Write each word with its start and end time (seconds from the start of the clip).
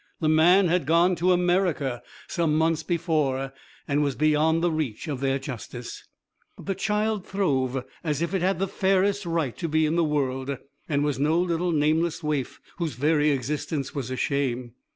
The 0.19 0.27
man 0.27 0.67
had 0.67 0.87
gone 0.87 1.13
to 1.17 1.31
America 1.31 2.01
some 2.27 2.57
months 2.57 2.81
before, 2.81 3.53
and 3.87 4.01
was 4.01 4.15
beyond 4.15 4.63
the 4.63 4.71
reach 4.71 5.07
of 5.07 5.19
their 5.19 5.37
justice. 5.37 6.05
But 6.57 6.65
the 6.65 6.73
child 6.73 7.23
throve 7.23 7.83
as 8.03 8.19
if 8.19 8.33
it 8.33 8.41
had 8.41 8.57
the 8.57 8.67
fairest 8.67 9.27
right 9.27 9.55
to 9.59 9.67
be 9.69 9.85
in 9.85 9.97
the 9.97 10.03
world, 10.03 10.57
and 10.89 11.03
was 11.03 11.19
no 11.19 11.39
little 11.39 11.71
nameless 11.71 12.23
waif 12.23 12.59
whose 12.77 12.95
very 12.95 13.29
existence 13.29 13.93
was 13.93 14.09
a 14.09 14.15
shame. 14.17 14.73